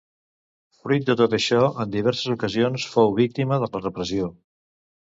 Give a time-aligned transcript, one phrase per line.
[0.77, 4.35] Fruit de tot això, en diverses ocasions fou víctima de la repressió.